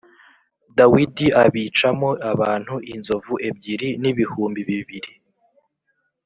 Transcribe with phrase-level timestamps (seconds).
[0.77, 5.11] Dawidi abicamo abantu inzovu ebyiri n’ibihumbi bibiri.